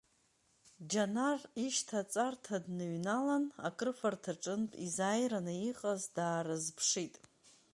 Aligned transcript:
Џьанар 0.91 1.39
ишьҭаҵарҭа 1.65 2.57
дныҩналан, 2.65 3.45
акрыфарҭаҿынтә 3.67 4.75
изааираны 4.85 5.53
иҟаз 5.69 6.01
даарызԥшит. 6.15 7.15